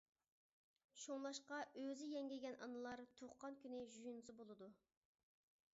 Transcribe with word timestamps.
شۇڭلاشقا 1.03 1.59
ئۆزى 1.81 2.07
يەڭگىگەن 2.13 2.59
ئانىلار 2.67 3.05
تۇغقان 3.21 3.61
كۈنى 3.65 3.85
يۇيۇنسا 3.97 4.39
بولىدۇ. 4.41 4.71